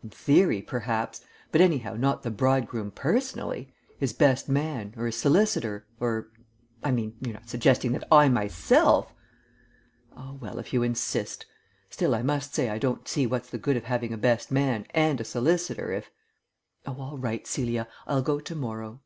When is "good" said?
13.58-13.76